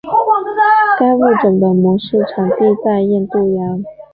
[0.97, 3.83] 该物种的模式产地在印度洋。